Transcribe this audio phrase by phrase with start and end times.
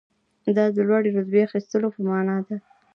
[0.55, 2.55] دا د لوړې رتبې اخیستلو په معنی ده.